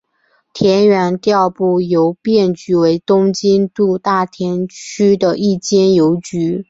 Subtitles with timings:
[0.53, 6.59] 田园调布邮便局为东京都大田区的一间邮局。